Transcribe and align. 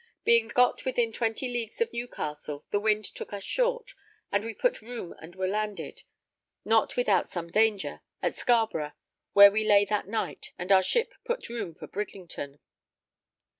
Being 0.23 0.47
got 0.47 0.83
within 0.83 1.11
twenty 1.13 1.47
leagues 1.47 1.79
of 1.79 1.93
Newcastle, 1.93 2.65
the 2.71 2.79
wind 2.79 3.05
took 3.05 3.31
us 3.31 3.43
short, 3.43 3.93
and 4.31 4.43
we 4.43 4.55
put 4.55 4.81
room 4.81 5.13
and 5.19 5.35
were 5.35 5.47
landed, 5.47 6.01
not 6.65 6.95
without 6.97 7.29
some 7.29 7.51
danger, 7.51 8.01
at 8.19 8.33
Scarborough 8.33 8.93
where 9.33 9.51
we 9.51 9.63
lay 9.63 9.85
that 9.85 10.07
night, 10.07 10.53
and 10.57 10.71
our 10.71 10.81
ship 10.81 11.13
put 11.23 11.49
room 11.49 11.75
for 11.75 11.85
Bridlington. 11.85 12.57